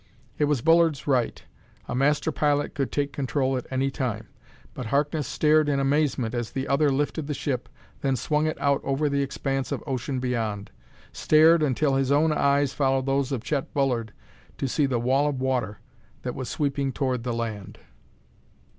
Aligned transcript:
It 0.39 0.45
was 0.45 0.61
Bullard's 0.61 1.05
right 1.05 1.43
a 1.87 1.93
master 1.93 2.31
pilot 2.31 2.73
could 2.73 2.91
take 2.91 3.13
control 3.13 3.55
at 3.55 3.67
any 3.69 3.91
time 3.91 4.29
but 4.73 4.87
Harkness 4.87 5.27
stared 5.27 5.69
in 5.69 5.79
amazement 5.79 6.33
as 6.33 6.49
the 6.49 6.67
other 6.67 6.89
lifted 6.89 7.27
the 7.27 7.35
ship, 7.35 7.69
then 8.01 8.15
swung 8.15 8.47
it 8.47 8.59
out 8.59 8.81
over 8.83 9.09
the 9.09 9.21
expanse 9.21 9.71
of 9.71 9.83
ocean 9.85 10.19
beyond 10.19 10.71
stared 11.13 11.61
until 11.61 11.93
his 11.97 12.11
own 12.11 12.31
eyes 12.31 12.73
followed 12.73 13.05
those 13.05 13.31
of 13.31 13.43
Chet 13.43 13.71
Bullard 13.75 14.11
to 14.57 14.67
see 14.67 14.87
the 14.87 14.97
wall 14.97 15.27
of 15.27 15.39
water 15.39 15.77
that 16.23 16.33
was 16.33 16.49
sweeping 16.49 16.91
toward 16.91 17.21
the 17.21 17.31
land. 17.31 17.77